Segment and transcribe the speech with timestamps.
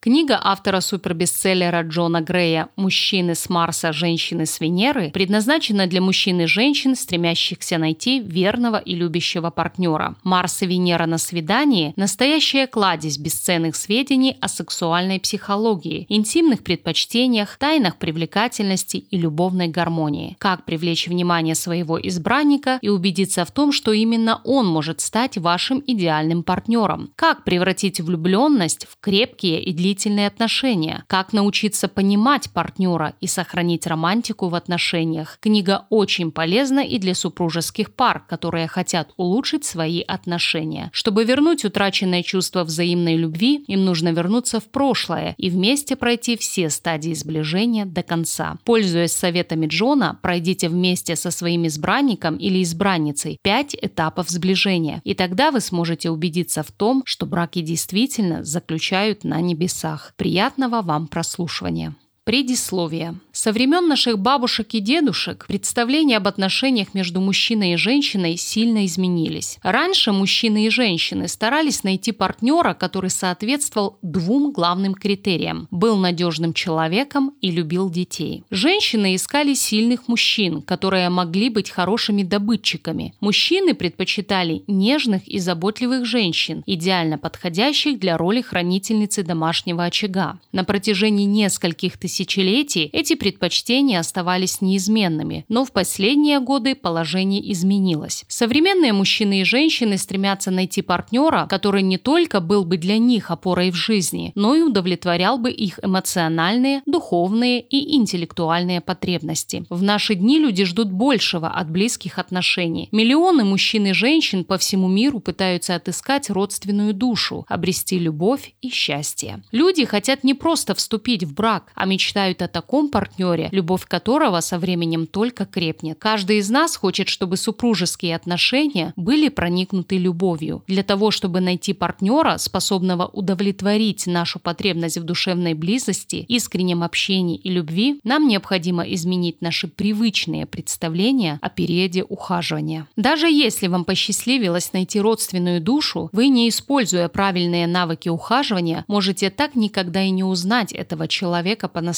[0.00, 6.46] Книга автора супербестселлера Джона Грея «Мужчины с Марса, женщины с Венеры» предназначена для мужчин и
[6.46, 10.14] женщин, стремящихся найти верного и любящего партнера.
[10.22, 17.96] Марс и Венера на свидании– настоящая кладезь бесценных сведений о сексуальной психологии, интимных предпочтениях, тайнах
[17.96, 20.36] привлекательности и любовной гармонии.
[20.38, 25.82] Как привлечь внимание своего избранника и убедиться в том, что именно он может стать вашим
[25.84, 27.10] идеальным партнером.
[27.16, 33.86] Как превратить влюбленность в крепкие и длительные длительные отношения, как научиться понимать партнера и сохранить
[33.86, 35.38] романтику в отношениях.
[35.40, 40.90] Книга очень полезна и для супружеских пар, которые хотят улучшить свои отношения.
[40.92, 46.68] Чтобы вернуть утраченное чувство взаимной любви, им нужно вернуться в прошлое и вместе пройти все
[46.68, 48.58] стадии сближения до конца.
[48.64, 55.50] Пользуясь советами Джона, пройдите вместе со своим избранником или избранницей пять этапов сближения, и тогда
[55.50, 60.12] вы сможете убедиться в том, что браки действительно заключают на небесах небесах.
[60.16, 61.94] Приятного вам прослушивания.
[62.28, 63.14] Предисловие.
[63.32, 69.58] Со времен наших бабушек и дедушек представления об отношениях между мужчиной и женщиной сильно изменились.
[69.62, 77.32] Раньше мужчины и женщины старались найти партнера, который соответствовал двум главным критериям– был надежным человеком
[77.40, 78.44] и любил детей.
[78.50, 83.14] Женщины искали сильных мужчин, которые могли быть хорошими добытчиками.
[83.20, 90.40] Мужчины предпочитали нежных и заботливых женщин, идеально подходящих для роли хранительницы домашнего очага.
[90.52, 98.24] На протяжении нескольких тысячелетий эти предпочтения оставались неизменными, но в последние годы положение изменилось.
[98.26, 103.70] Современные мужчины и женщины стремятся найти партнера, который не только был бы для них опорой
[103.70, 109.64] в жизни, но и удовлетворял бы их эмоциональные, духовные и интеллектуальные потребности.
[109.70, 112.88] В наши дни люди ждут большего от близких отношений.
[112.90, 119.42] Миллионы мужчин и женщин по всему миру пытаются отыскать родственную душу, обрести любовь и счастье.
[119.52, 122.07] Люди хотят не просто вступить в брак, а мечтают
[122.42, 125.98] о таком партнере, любовь которого со временем только крепнет.
[125.98, 130.62] Каждый из нас хочет, чтобы супружеские отношения были проникнуты любовью.
[130.66, 137.50] Для того, чтобы найти партнера, способного удовлетворить нашу потребность в душевной близости, искреннем общении и
[137.50, 142.86] любви, нам необходимо изменить наши привычные представления о периоде ухаживания.
[142.96, 149.54] Даже если вам посчастливилось найти родственную душу, вы, не используя правильные навыки ухаживания, можете так
[149.54, 151.97] никогда и не узнать этого человека по-настоящему.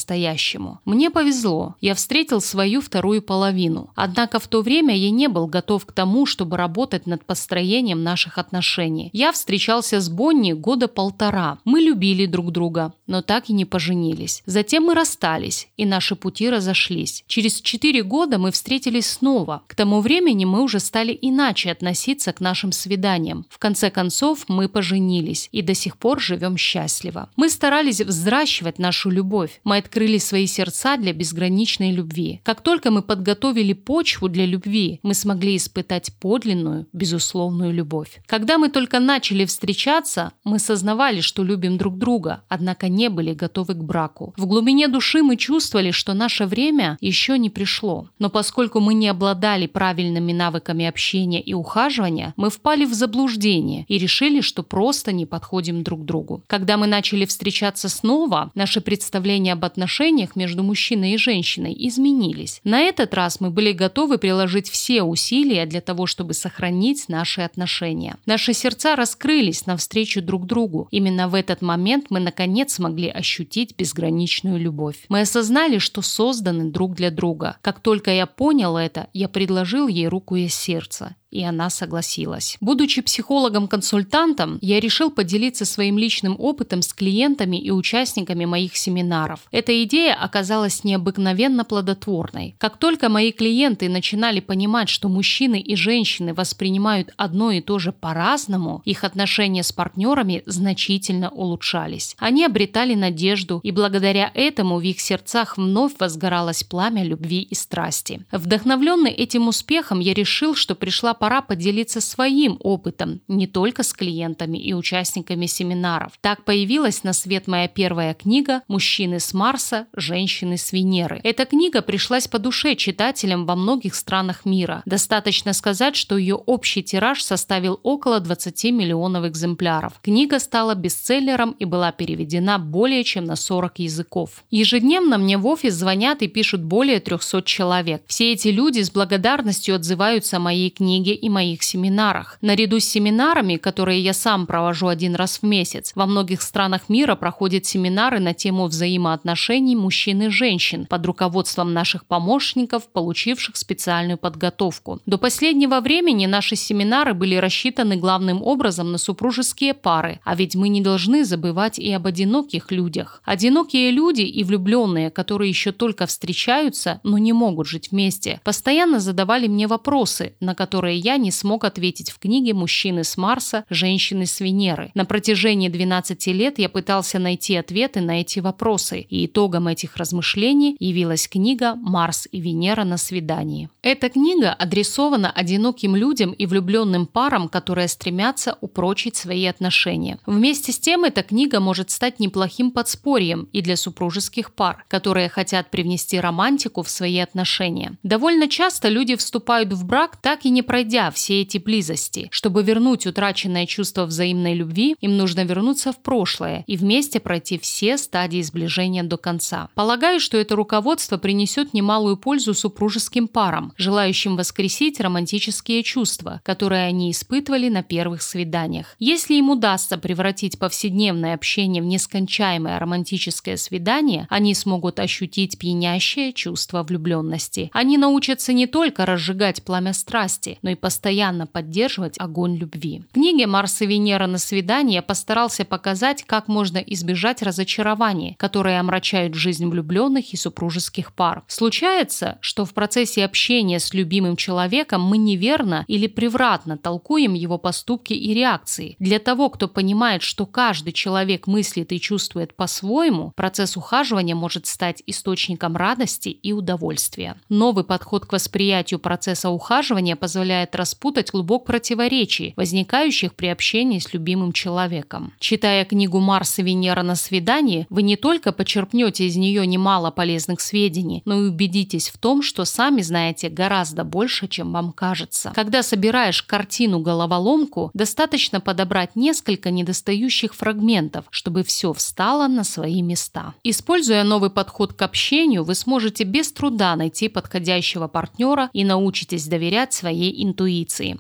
[0.85, 3.91] Мне повезло, я встретил свою вторую половину.
[3.95, 8.39] Однако в то время я не был готов к тому, чтобы работать над построением наших
[8.39, 9.11] отношений.
[9.13, 11.59] Я встречался с Бонни года полтора.
[11.65, 14.43] Мы любили друг друга, но так и не поженились.
[14.47, 17.25] Затем мы расстались, и наши пути разошлись.
[17.27, 19.63] Через четыре года мы встретились снова.
[19.67, 23.47] К тому времени мы уже стали иначе относиться к нашим свиданиям.
[23.51, 27.29] В конце концов, мы поженились и до сих пор живем счастливо.
[27.37, 29.61] Мы старались взращивать нашу любовь.
[29.65, 32.41] Мы открыли свои сердца для безграничной любви.
[32.45, 38.21] Как только мы подготовили почву для любви, мы смогли испытать подлинную, безусловную любовь.
[38.27, 43.75] Когда мы только начали встречаться, мы сознавали, что любим друг друга, однако не были готовы
[43.75, 44.33] к браку.
[44.37, 48.09] В глубине души мы чувствовали, что наше время еще не пришло.
[48.19, 53.99] Но поскольку мы не обладали правильными навыками общения и ухаживания, мы впали в заблуждение и
[53.99, 56.43] решили, что просто не подходим друг другу.
[56.47, 62.61] Когда мы начали встречаться снова, наше представление об отношениях между мужчиной и женщиной изменились.
[62.65, 68.17] На этот раз мы были готовы приложить все усилия для того, чтобы сохранить наши отношения.
[68.27, 70.89] Наши сердца раскрылись навстречу друг другу.
[70.91, 74.97] Именно в этот момент мы наконец смогли ощутить безграничную любовь.
[75.09, 77.57] Мы осознали, что созданы друг для друга.
[77.63, 82.57] Как только я понял это, я предложил ей руку и сердце и она согласилась.
[82.61, 89.41] Будучи психологом-консультантом, я решил поделиться своим личным опытом с клиентами и участниками моих семинаров.
[89.51, 92.55] Эта идея оказалась необыкновенно плодотворной.
[92.59, 97.93] Как только мои клиенты начинали понимать, что мужчины и женщины воспринимают одно и то же
[97.93, 102.17] по-разному, их отношения с партнерами значительно улучшались.
[102.19, 108.25] Они обретали надежду, и благодаря этому в их сердцах вновь возгоралось пламя любви и страсти.
[108.33, 114.57] Вдохновленный этим успехом, я решил, что пришла пора поделиться своим опытом не только с клиентами
[114.57, 116.13] и участниками семинаров.
[116.23, 121.21] Так появилась на свет моя первая книга «Мужчины с Марса, женщины с Венеры».
[121.23, 124.83] Эта книга пришлась по душе читателям во многих странах мира.
[124.87, 130.01] Достаточно сказать, что ее общий тираж составил около 20 миллионов экземпляров.
[130.03, 134.43] Книга стала бестселлером и была переведена более чем на 40 языков.
[134.51, 138.03] Ежедневно мне в офис звонят и пишут более 300 человек.
[138.07, 142.39] Все эти люди с благодарностью отзываются о моей книге книге и моих семинарах.
[142.41, 147.17] Наряду с семинарами, которые я сам провожу один раз в месяц, во многих странах мира
[147.17, 155.01] проходят семинары на тему взаимоотношений мужчин и женщин под руководством наших помощников, получивших специальную подготовку.
[155.07, 160.69] До последнего времени наши семинары были рассчитаны главным образом на супружеские пары, а ведь мы
[160.69, 163.23] не должны забывать и об одиноких людях.
[163.25, 169.49] Одинокие люди и влюбленные, которые еще только встречаются, но не могут жить вместе, постоянно задавали
[169.49, 174.41] мне вопросы, на которые я не смог ответить в книге «Мужчины с Марса, женщины с
[174.41, 174.91] Венеры».
[174.95, 180.77] На протяжении 12 лет я пытался найти ответы на эти вопросы, и итогом этих размышлений
[180.79, 183.71] явилась книга «Марс и Венера на свидании».
[183.83, 190.19] Эта книга адресована одиноким людям и влюбленным парам, которые стремятся упрочить свои отношения.
[190.27, 195.71] Вместе с тем, эта книга может стать неплохим подспорьем и для супружеских пар, которые хотят
[195.71, 197.97] привнести романтику в свои отношения.
[198.03, 202.29] Довольно часто люди вступают в брак, так и не пройдя все эти близости.
[202.33, 207.97] Чтобы вернуть утраченное чувство взаимной любви, им нужно вернуться в прошлое и вместе пройти все
[207.97, 209.69] стадии сближения до конца.
[209.75, 217.13] Полагаю, что это руководство принесет немалую пользу супружеским парам, желающим воскресить романтические чувства, которые они
[217.13, 218.97] испытывали на первых свиданиях.
[218.99, 226.83] Если им удастся превратить повседневное общение в нескончаемое романтическое свидание, они смогут ощутить пьянящее чувство
[226.83, 227.71] влюбленности.
[227.73, 233.05] Они научатся не только разжигать пламя страсти, но и постоянно поддерживать огонь любви.
[233.11, 238.81] В книге «Марс и Венера на свидании» я постарался показать, как можно избежать разочарований, которые
[238.81, 241.43] омрачают жизнь влюбленных и супружеских пар.
[241.47, 248.13] Случается, что в процессе общения с любимым человеком мы неверно или превратно толкуем его поступки
[248.13, 248.97] и реакции.
[248.99, 255.03] Для того, кто понимает, что каждый человек мыслит и чувствует по-своему, процесс ухаживания может стать
[255.07, 257.37] источником радости и удовольствия.
[257.49, 264.53] Новый подход к восприятию процесса ухаживания позволяет распутать клубок противоречий, возникающих при общении с любимым
[264.53, 265.33] человеком.
[265.39, 270.61] Читая книгу «Марс и Венера на свидании», вы не только почерпнете из нее немало полезных
[270.61, 275.53] сведений, но и убедитесь в том, что сами знаете гораздо больше, чем вам кажется.
[275.55, 283.55] Когда собираешь картину-головоломку, достаточно подобрать несколько недостающих фрагментов, чтобы все встало на свои места.
[283.65, 289.93] Используя новый подход к общению, вы сможете без труда найти подходящего партнера и научитесь доверять
[289.93, 290.50] своей интуиции.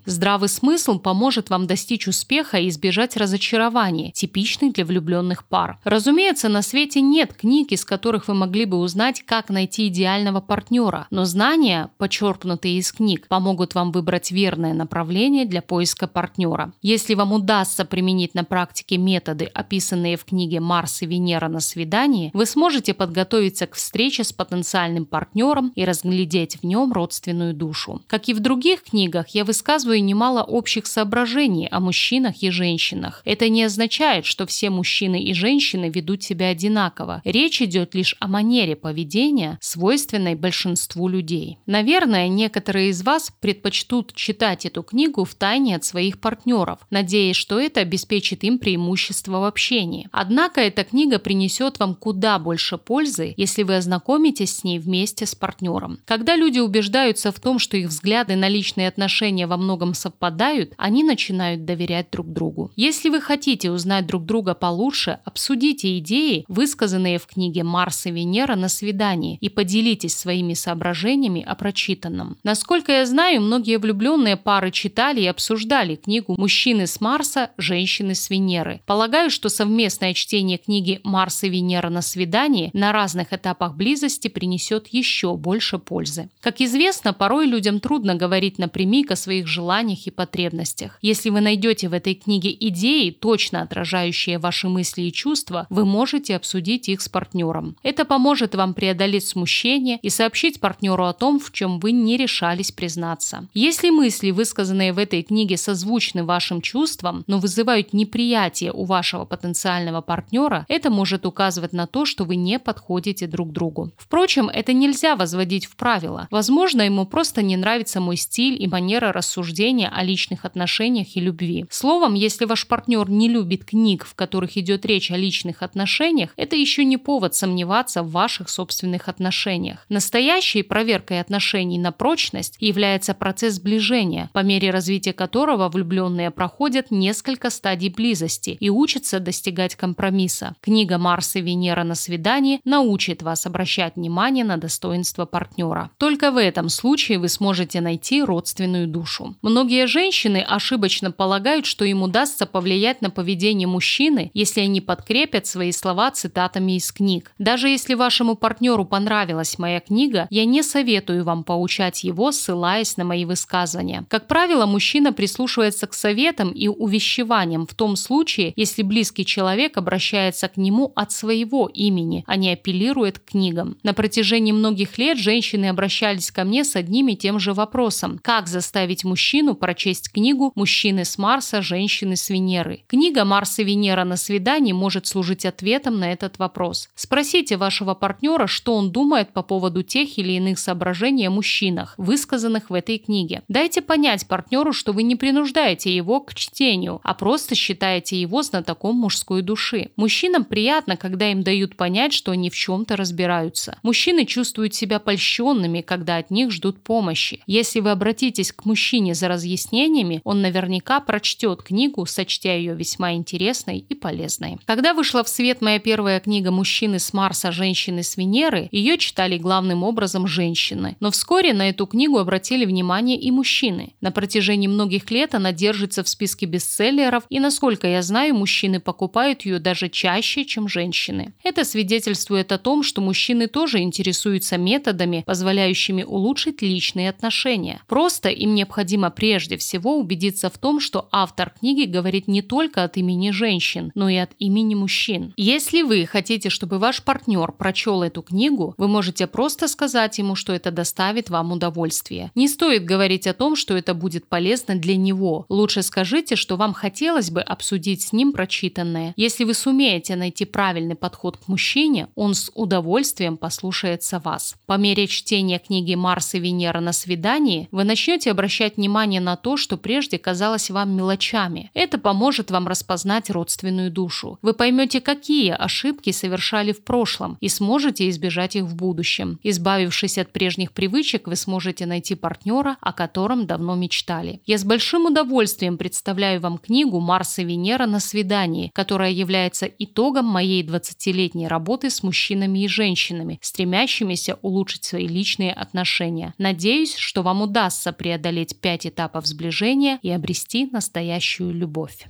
[0.05, 5.79] Здравый смысл поможет вам достичь успеха и избежать разочарования, типичных для влюбленных пар.
[5.85, 11.06] Разумеется, на свете нет книг, из которых вы могли бы узнать, как найти идеального партнера,
[11.11, 16.73] но знания, почерпнутые из книг, помогут вам выбрать верное направление для поиска партнера.
[16.82, 22.31] Если вам удастся применить на практике методы, описанные в книге «Марс и Венера на свидании»,
[22.35, 28.03] вы сможете подготовиться к встрече с потенциальным партнером и разглядеть в нем родственную душу.
[28.06, 33.22] Как и в других книгах, я высказываю немало общих соображений о мужчинах и женщинах.
[33.25, 37.20] Это не означает, что все мужчины и женщины ведут себя одинаково.
[37.25, 41.58] Речь идет лишь о манере поведения, свойственной большинству людей.
[41.67, 47.61] Наверное, некоторые из вас предпочтут читать эту книгу в тайне от своих партнеров, надеясь, что
[47.61, 50.08] это обеспечит им преимущество в общении.
[50.12, 55.34] Однако эта книга принесет вам куда больше пользы, если вы ознакомитесь с ней вместе с
[55.34, 55.99] партнером.
[56.05, 59.10] Когда люди убеждаются в том, что их взгляды на личные отношения
[59.47, 62.73] во многом совпадают, они начинают доверять друг другу.
[62.77, 68.57] Если вы хотите узнать друг друга получше, обсудите идеи, высказанные в книге «Марс и Венера
[68.57, 72.37] на свидании» и поделитесь своими соображениями о прочитанном.
[72.43, 78.31] Насколько я знаю, многие влюбленные пары читали и обсуждали книгу «Мужчины с Марса, женщины с
[78.31, 78.81] Венеры».
[78.87, 84.89] Полагаю, что совместное чтение книги «Марс и Венера на свидании» на разных этапах близости принесет
[84.89, 86.31] еще больше пользы.
[86.41, 90.99] Как известно, порой людям трудно говорить напрямик о своих желаниях и потребностях.
[91.03, 96.37] Если вы найдете в этой книге идеи, точно отражающие ваши мысли и чувства, вы можете
[96.37, 97.77] обсудить их с партнером.
[97.83, 102.73] Это поможет вам преодолеть смущение и сообщить партнеру о том, в чем вы не решались
[102.73, 103.47] признаться.
[103.55, 110.01] Если мысли, высказанные в этой книге, созвучны вашим чувствам, но вызывают неприятие у вашего потенциального
[110.01, 113.93] партнера, это может указывать на то, что вы не подходите друг другу.
[113.97, 116.27] Впрочем, это нельзя возводить в правило.
[116.31, 121.67] Возможно, ему просто не нравится мой стиль и манера рассуждения о личных отношениях и любви.
[121.70, 126.56] Словом, если ваш партнер не любит книг, в которых идет речь о личных отношениях, это
[126.56, 129.87] еще не повод сомневаться в ваших собственных отношениях.
[129.89, 137.51] Настоящей проверкой отношений на прочность является процесс сближения, по мере развития которого влюбленные проходят несколько
[137.51, 140.55] стадий близости и учатся достигать компромисса.
[140.61, 145.91] Книга «Марс и Венера на свидании» научит вас обращать внимание на достоинства партнера.
[145.99, 149.37] Только в этом случае вы сможете найти родственную родственную душу.
[149.43, 155.72] Многие женщины ошибочно полагают, что им удастся повлиять на поведение мужчины, если они подкрепят свои
[155.72, 157.32] слова цитатами из книг.
[157.39, 163.05] Даже если вашему партнеру понравилась моя книга, я не советую вам поучать его, ссылаясь на
[163.05, 164.05] мои высказывания.
[164.08, 170.49] Как правило, мужчина прислушивается к советам и увещеваниям в том случае, если близкий человек обращается
[170.49, 173.77] к нему от своего имени, а не апеллирует к книгам.
[173.82, 178.19] На протяжении многих лет женщины обращались ко мне с одним и тем же вопросом.
[178.22, 178.69] Как заставить
[179.05, 182.84] мужчину прочесть книгу «Мужчины с Марса, женщины с Венеры»?
[182.86, 186.89] Книга «Марс и Венера на свидании» может служить ответом на этот вопрос.
[186.94, 192.70] Спросите вашего партнера, что он думает по поводу тех или иных соображений о мужчинах, высказанных
[192.70, 193.43] в этой книге.
[193.48, 198.96] Дайте понять партнеру, что вы не принуждаете его к чтению, а просто считаете его знатоком
[198.96, 199.91] мужской души.
[199.96, 203.79] Мужчинам приятно, когда им дают понять, что они в чем-то разбираются.
[203.82, 207.43] Мужчины чувствуют себя польщенными, когда от них ждут помощи.
[207.46, 213.84] Если вы обратитесь к мужчине за разъяснениями, он наверняка прочтет книгу, сочтя ее весьма интересной
[213.88, 214.58] и полезной.
[214.67, 219.38] Когда вышла в свет моя первая книга «Мужчины с Марса, женщины с Венеры», ее читали
[219.38, 220.96] главным образом женщины.
[221.00, 223.94] Но вскоре на эту книгу обратили внимание и мужчины.
[224.00, 229.46] На протяжении многих лет она держится в списке бестселлеров, и, насколько я знаю, мужчины покупают
[229.46, 231.32] ее даже чаще, чем женщины.
[231.43, 237.81] Это свидетельствует о том, что мужчины тоже интересуются методами, позволяющими улучшить личные отношения.
[237.86, 242.97] Просто им необходимо прежде всего убедиться в том, что автор книги говорит не только от
[242.97, 245.35] имени женщин, но и от имени мужчин.
[245.37, 250.55] Если вы хотите, чтобы ваш партнер прочел эту книгу, вы можете просто сказать ему, что
[250.55, 252.31] это доставит вам удовольствие.
[252.35, 255.44] Не стоит говорить о том, что это будет полезно для него.
[255.51, 259.13] Лучше скажите, что вам хотелось бы обсудить с ним прочитанное.
[259.17, 264.56] Если вы сумеете найти правильный подход к мужчине, он с удовольствием послушается вас.
[264.65, 269.56] По мере чтения книги «Марс и Венера на свидании» вы начнете обращать внимание на то,
[269.56, 271.70] что прежде казалось вам мелочами.
[271.75, 274.39] Это поможет вам распознать родственную душу.
[274.43, 279.39] Вы поймете, какие ошибки совершали в прошлом и сможете избежать их в будущем.
[279.43, 284.41] Избавившись от прежних привычек, вы сможете найти партнера, о котором давно мечтали.
[284.46, 290.27] Я с большим удовольствием представляю вам книгу «Марс и Венера на свидании», которая является итогом
[290.27, 296.34] моей 20-летней работы с мужчинами и женщинами, стремящимися улучшить свои личные отношения.
[296.39, 298.19] Надеюсь, что вам удастся преодолеть
[298.60, 302.06] пять этапов сближения и обрести настоящую любовь.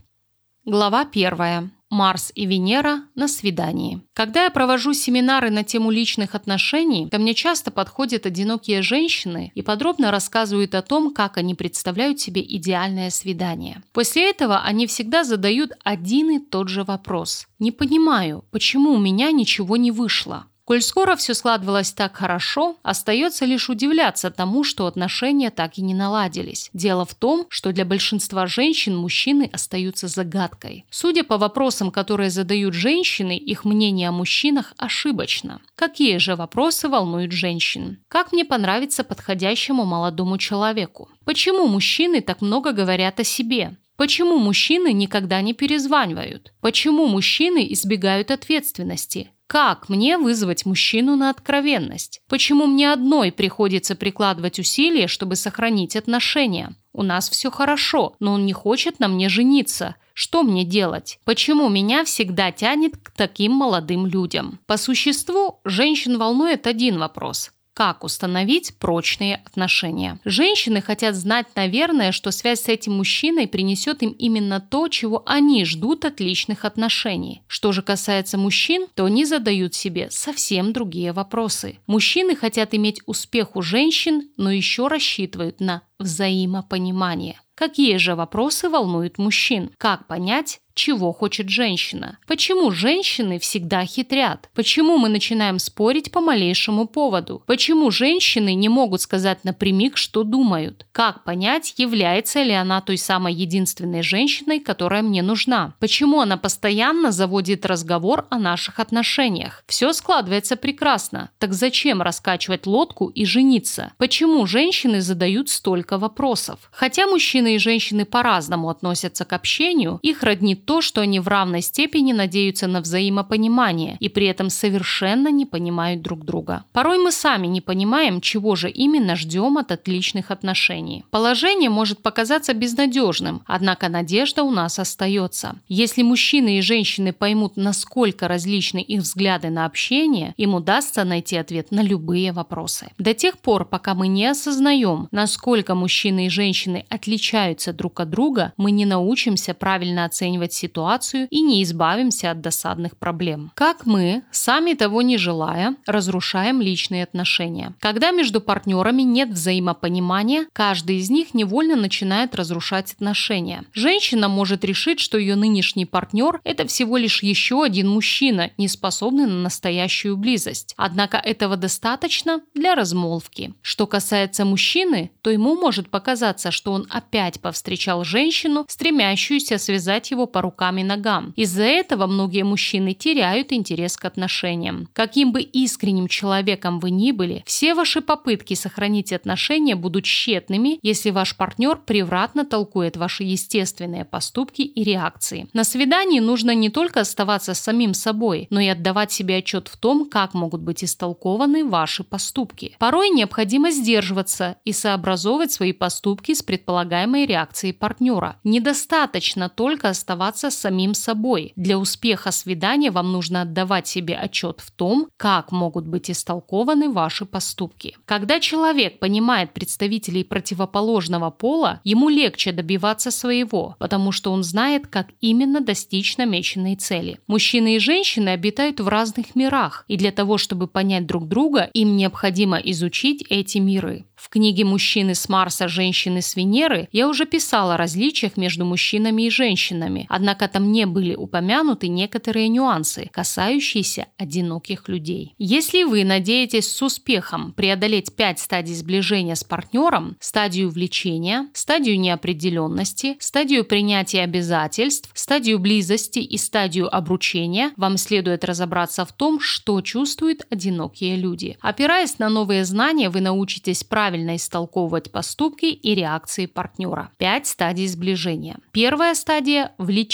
[0.65, 1.71] Глава первая.
[1.91, 4.01] Марс и Венера на свидании.
[4.15, 9.63] Когда я провожу семинары на тему личных отношений, ко мне часто подходят одинокие женщины и
[9.63, 13.83] подробно рассказывают о том, как они представляют себе идеальное свидание.
[13.93, 17.49] После этого они всегда задают один и тот же вопрос.
[17.59, 20.47] Не понимаю, почему у меня ничего не вышло.
[20.71, 25.95] Коль скоро все складывалось так хорошо, остается лишь удивляться тому, что отношения так и не
[25.95, 26.71] наладились.
[26.73, 30.85] Дело в том, что для большинства женщин мужчины остаются загадкой.
[30.89, 35.61] Судя по вопросам, которые задают женщины, их мнение о мужчинах ошибочно.
[35.75, 37.99] Какие же вопросы волнуют женщин?
[38.07, 41.09] Как мне понравится подходящему молодому человеку?
[41.25, 43.77] Почему мужчины так много говорят о себе?
[43.97, 46.53] Почему мужчины никогда не перезванивают?
[46.61, 49.33] Почему мужчины избегают ответственности?
[49.51, 52.21] Как мне вызвать мужчину на откровенность?
[52.29, 56.77] Почему мне одной приходится прикладывать усилия, чтобы сохранить отношения?
[56.93, 59.97] У нас все хорошо, но он не хочет на мне жениться.
[60.15, 61.19] Что мне делать?
[61.25, 64.61] Почему меня всегда тянет к таким молодым людям?
[64.67, 67.51] По существу, женщин волнует один вопрос
[67.81, 70.21] как установить прочные отношения.
[70.27, 75.65] Женщины хотят знать, наверное, что связь с этим мужчиной принесет им именно то, чего они
[75.65, 77.41] ждут от личных отношений.
[77.47, 81.79] Что же касается мужчин, то они задают себе совсем другие вопросы.
[81.87, 87.41] Мужчины хотят иметь успех у женщин, но еще рассчитывают на взаимопонимание.
[87.55, 89.71] Какие же вопросы волнуют мужчин?
[89.79, 92.17] Как понять, чего хочет женщина.
[92.27, 94.49] Почему женщины всегда хитрят?
[94.55, 97.43] Почему мы начинаем спорить по малейшему поводу?
[97.45, 100.87] Почему женщины не могут сказать напрямик, что думают?
[100.93, 105.75] Как понять, является ли она той самой единственной женщиной, которая мне нужна?
[105.81, 109.63] Почему она постоянно заводит разговор о наших отношениях?
[109.67, 111.29] Все складывается прекрасно.
[111.39, 113.93] Так зачем раскачивать лодку и жениться?
[113.99, 116.59] Почему женщины задают столько вопросов?
[116.73, 121.63] Хотя мужчины и женщины по-разному относятся к общению, их роднит то, что они в равной
[121.63, 126.63] степени надеются на взаимопонимание и при этом совершенно не понимают друг друга.
[126.73, 131.05] Порой мы сами не понимаем, чего же именно ждем от отличных отношений.
[131.11, 135.57] Положение может показаться безнадежным, однако надежда у нас остается.
[135.67, 141.73] Если мужчины и женщины поймут, насколько различны их взгляды на общение, им удастся найти ответ
[141.73, 142.93] на любые вопросы.
[142.97, 148.53] До тех пор, пока мы не осознаем, насколько мужчины и женщины отличаются друг от друга,
[148.57, 153.51] мы не научимся правильно оценивать ситуацию и не избавимся от досадных проблем.
[153.55, 157.75] Как мы, сами того не желая, разрушаем личные отношения.
[157.81, 163.65] Когда между партнерами нет взаимопонимания, каждый из них невольно начинает разрушать отношения.
[163.73, 169.27] Женщина может решить, что ее нынешний партнер– это всего лишь еще один мужчина, не способный
[169.27, 170.75] на настоящую близость.
[170.77, 173.55] Однако этого достаточно для размолвки.
[173.63, 180.27] Что касается мужчины, то ему может показаться, что он опять повстречал женщину, стремящуюся связать его
[180.27, 181.33] по рукам и ногам.
[181.37, 184.89] Из-за этого многие мужчины теряют интерес к отношениям.
[184.93, 191.11] Каким бы искренним человеком вы ни были, все ваши попытки сохранить отношения будут тщетными, если
[191.11, 195.49] ваш партнер превратно толкует ваши естественные поступки и реакции.
[195.53, 200.09] На свидании нужно не только оставаться самим собой, но и отдавать себе отчет в том,
[200.09, 202.77] как могут быть истолкованы ваши поступки.
[202.79, 208.37] Порой необходимо сдерживаться и сообразовывать свои поступки с предполагаемой реакцией партнера.
[208.45, 211.53] Недостаточно только оставаться самим собой.
[211.57, 217.25] Для успеха свидания вам нужно отдавать себе отчет в том, как могут быть истолкованы ваши
[217.25, 217.97] поступки.
[218.05, 225.09] Когда человек понимает представителей противоположного пола, ему легче добиваться своего, потому что он знает, как
[225.21, 227.19] именно достичь намеченной цели.
[227.27, 231.97] Мужчины и женщины обитают в разных мирах, и для того, чтобы понять друг друга, им
[231.97, 234.05] необходимо изучить эти миры.
[234.21, 239.23] В книге «Мужчины с Марса, женщины с Венеры» я уже писала о различиях между мужчинами
[239.23, 245.35] и женщинами, однако там не были упомянуты некоторые нюансы, касающиеся одиноких людей.
[245.39, 253.17] Если вы надеетесь с успехом преодолеть пять стадий сближения с партнером, стадию влечения, стадию неопределенности,
[253.19, 260.47] стадию принятия обязательств, стадию близости и стадию обручения, вам следует разобраться в том, что чувствуют
[260.51, 261.57] одинокие люди.
[261.63, 267.11] Опираясь на новые знания, вы научитесь правильно истолковывать поступки и реакции партнера.
[267.17, 268.59] Пять стадий сближения.
[268.73, 270.10] Первая стадия– влечение.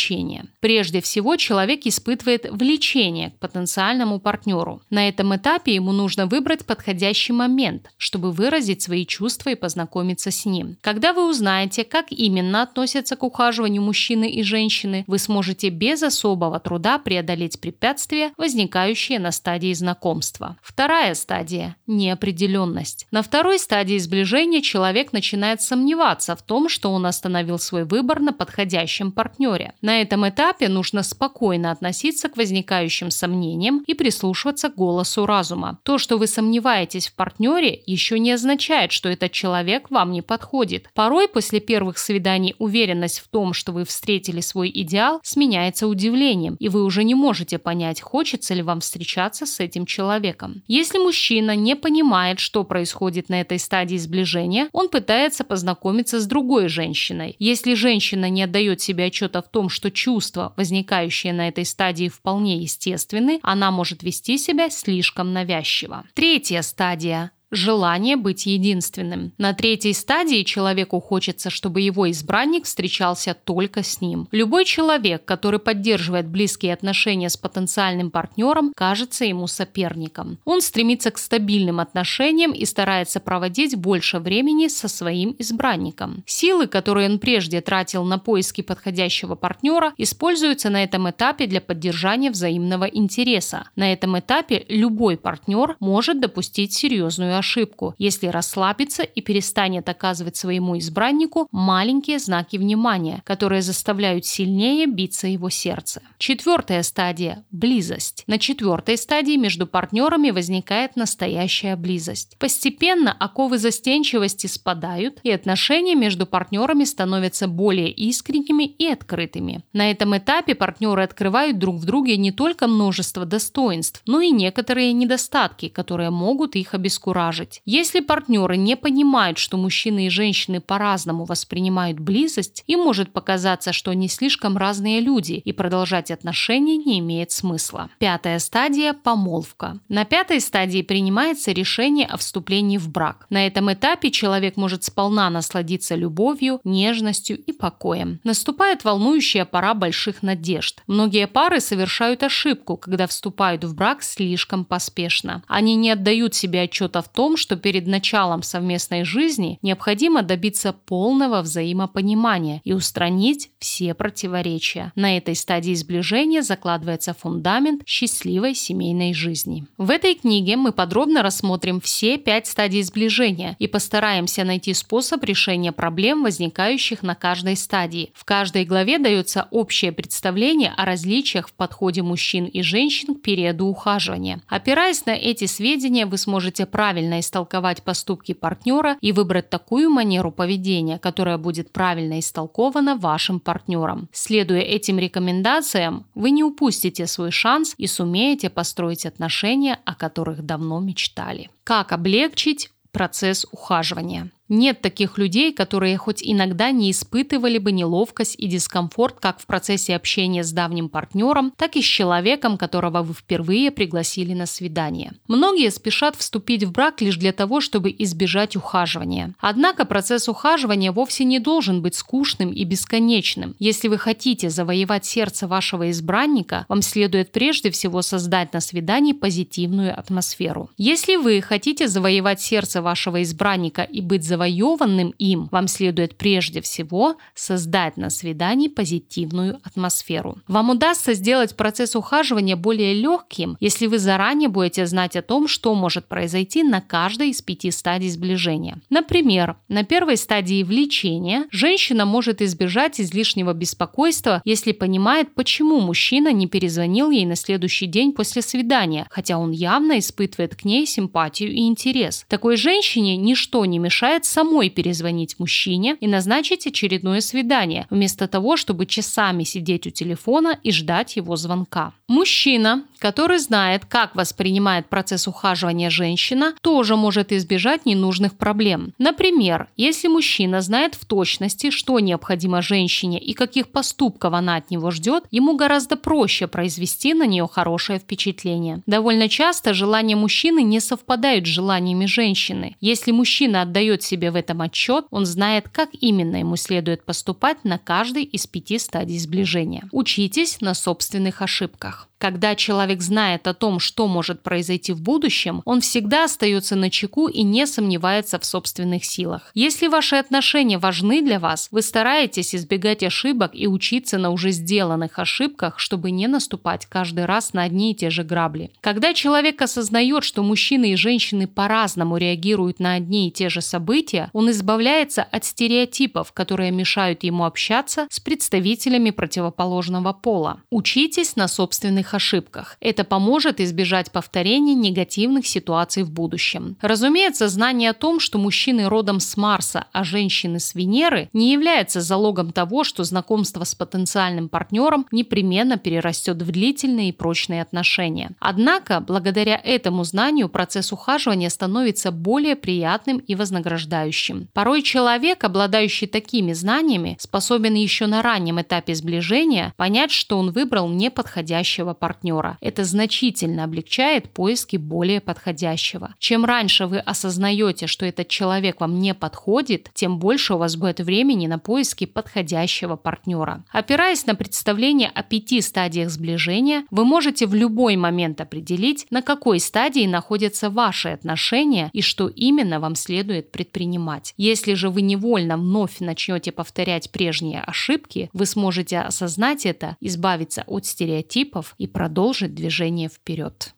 [0.60, 4.82] Прежде всего, человек испытывает влечение к потенциальному партнеру.
[4.90, 10.44] На этом этапе ему нужно выбрать подходящий момент, чтобы выразить свои чувства и познакомиться с
[10.44, 10.76] ним.
[10.80, 16.60] Когда вы узнаете, как именно относятся к ухаживанию мужчины и женщины, вы сможете без особого
[16.60, 20.56] труда преодолеть препятствия, возникающие на стадии знакомства.
[20.62, 23.06] Вторая стадия– неопределенность.
[23.10, 28.32] На второй стадии сближения человек начинает сомневаться в том, что он остановил свой выбор на
[28.32, 29.72] подходящем партнере.
[29.86, 35.78] На этом этапе нужно спокойно относиться к возникающим сомнениям и прислушиваться к голосу разума.
[35.84, 40.90] То, что вы сомневаетесь в партнере, еще не означает, что этот человек вам не подходит.
[40.92, 46.68] Порой после первых свиданий уверенность в том, что вы встретили свой идеал, сменяется удивлением, и
[46.68, 50.64] вы уже не можете понять, хочется ли вам встречаться с этим человеком.
[50.66, 56.66] Если мужчина не понимает, что происходит на этой стадии, сближения он пытается познакомиться с другой
[56.66, 57.36] женщиной.
[57.38, 62.56] Если женщина не отдает себе отчета в том, что чувства, возникающие на этой стадии, вполне
[62.56, 66.04] естественны, она может вести себя слишком навязчиво.
[66.14, 69.32] Третья стадия Желание быть единственным.
[69.38, 74.26] На третьей стадии человеку хочется, чтобы его избранник встречался только с ним.
[74.32, 80.38] Любой человек, который поддерживает близкие отношения с потенциальным партнером, кажется ему соперником.
[80.44, 86.24] Он стремится к стабильным отношениям и старается проводить больше времени со своим избранником.
[86.26, 92.32] Силы, которые он прежде тратил на поиски подходящего партнера, используются на этом этапе для поддержания
[92.32, 93.68] взаимного интереса.
[93.76, 100.78] На этом этапе любой партнер может допустить серьезную ошибку, если расслабится и перестанет оказывать своему
[100.78, 106.02] избраннику маленькие знаки внимания, которые заставляют сильнее биться его сердце.
[106.18, 108.24] Четвертая стадия– близость.
[108.26, 112.36] На четвертой стадии между партнерами возникает настоящая близость.
[112.38, 119.62] Постепенно оковы застенчивости спадают, и отношения между партнерами становятся более искренними и открытыми.
[119.72, 124.92] На этом этапе партнеры открывают друг в друге не только множество достоинств, но и некоторые
[124.92, 127.62] недостатки, которые могут их обескуражить будоражить.
[127.64, 133.90] Если партнеры не понимают, что мужчины и женщины по-разному воспринимают близость, им может показаться, что
[133.90, 137.90] они слишком разные люди, и продолжать отношения не имеет смысла.
[137.98, 139.78] Пятая стадия– помолвка.
[139.88, 143.26] На пятой стадии принимается решение о вступлении в брак.
[143.30, 148.20] На этом этапе человек может сполна насладиться любовью, нежностью и покоем.
[148.24, 150.82] Наступает волнующая пора больших надежд.
[150.86, 155.42] Многие пары совершают ошибку, когда вступают в брак слишком поспешно.
[155.48, 161.40] Они не отдают себе отчета в том, что перед началом совместной жизни необходимо добиться полного
[161.40, 164.92] взаимопонимания и устранить все противоречия.
[164.96, 169.66] На этой стадии сближения закладывается фундамент счастливой семейной жизни.
[169.78, 175.72] В этой книге мы подробно рассмотрим все пять стадий сближения и постараемся найти способ решения
[175.72, 178.10] проблем, возникающих на каждой стадии.
[178.12, 183.64] В каждой главе дается общее представление о различиях в подходе мужчин и женщин к периоду
[183.64, 184.42] ухаживания.
[184.48, 190.98] Опираясь на эти сведения, вы сможете правильно истолковать поступки партнера и выбрать такую манеру поведения,
[190.98, 194.08] которая будет правильно истолкована вашим партнером.
[194.12, 200.80] Следуя этим рекомендациям, вы не упустите свой шанс и сумеете построить отношения, о которых давно
[200.80, 201.50] мечтали.
[201.64, 204.30] Как облегчить процесс ухаживания?
[204.48, 209.96] Нет таких людей, которые хоть иногда не испытывали бы неловкость и дискомфорт как в процессе
[209.96, 215.12] общения с давним партнером, так и с человеком, которого вы впервые пригласили на свидание.
[215.26, 219.34] Многие спешат вступить в брак лишь для того, чтобы избежать ухаживания.
[219.40, 223.56] Однако процесс ухаживания вовсе не должен быть скучным и бесконечным.
[223.58, 229.98] Если вы хотите завоевать сердце вашего избранника, вам следует прежде всего создать на свидании позитивную
[229.98, 230.70] атмосферу.
[230.76, 237.16] Если вы хотите завоевать сердце вашего избранника и быть завоеванным им, вам следует прежде всего
[237.34, 240.38] создать на свидании позитивную атмосферу.
[240.48, 245.74] Вам удастся сделать процесс ухаживания более легким, если вы заранее будете знать о том, что
[245.74, 248.80] может произойти на каждой из пяти стадий сближения.
[248.90, 256.46] Например, на первой стадии влечения женщина может избежать излишнего беспокойства, если понимает, почему мужчина не
[256.46, 261.66] перезвонил ей на следующий день после свидания, хотя он явно испытывает к ней симпатию и
[261.66, 262.24] интерес.
[262.28, 268.86] Такой женщине ничто не мешает самой перезвонить мужчине и назначить очередное свидание, вместо того, чтобы
[268.86, 271.92] часами сидеть у телефона и ждать его звонка.
[272.08, 278.94] Мужчина, который знает, как воспринимает процесс ухаживания женщина, тоже может избежать ненужных проблем.
[278.98, 284.90] Например, если мужчина знает в точности, что необходимо женщине и каких поступков она от него
[284.90, 288.82] ждет, ему гораздо проще произвести на нее хорошее впечатление.
[288.86, 292.74] Довольно часто желания мужчины не совпадают с желаниями женщины.
[292.80, 297.78] Если мужчина отдает себе в этом отчет, он знает, как именно ему следует поступать на
[297.78, 299.84] каждой из пяти стадий сближения.
[299.92, 302.08] Учитесь на собственных ошибках.
[302.18, 307.28] Когда человек знает о том, что может произойти в будущем, он всегда остается на чеку
[307.28, 309.50] и не сомневается в собственных силах.
[309.54, 315.18] Если ваши отношения важны для вас, вы стараетесь избегать ошибок и учиться на уже сделанных
[315.18, 318.70] ошибках, чтобы не наступать каждый раз на одни и те же грабли.
[318.80, 324.30] Когда человек осознает, что мужчины и женщины по-разному реагируют на одни и те же события,
[324.32, 330.60] он избавляется от стереотипов, которые мешают ему общаться с представителями противоположного пола.
[330.70, 332.76] Учитесь на собственных своих ошибках.
[332.80, 336.76] Это поможет избежать повторения негативных ситуаций в будущем.
[336.80, 342.00] Разумеется, знание о том, что мужчины родом с Марса, а женщины с Венеры, не является
[342.00, 348.30] залогом того, что знакомство с потенциальным партнером непременно перерастет в длительные и прочные отношения.
[348.40, 354.48] Однако, благодаря этому знанию процесс ухаживания становится более приятным и вознаграждающим.
[354.52, 360.88] Порой человек, обладающий такими знаниями, способен еще на раннем этапе сближения понять, что он выбрал
[360.88, 362.58] неподходящего партнера.
[362.60, 366.14] Это значительно облегчает поиски более подходящего.
[366.18, 371.00] Чем раньше вы осознаете, что этот человек вам не подходит, тем больше у вас будет
[371.00, 373.64] времени на поиски подходящего партнера.
[373.70, 379.60] Опираясь на представление о пяти стадиях сближения, вы можете в любой момент определить, на какой
[379.60, 384.34] стадии находятся ваши отношения и что именно вам следует предпринимать.
[384.36, 390.86] Если же вы невольно вновь начнете повторять прежние ошибки, вы сможете осознать это, избавиться от
[390.86, 393.74] стереотипов и продолжить движение вперед.